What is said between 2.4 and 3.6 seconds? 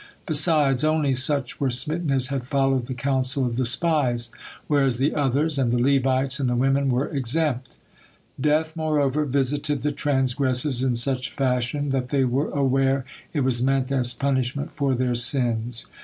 followed the counsel of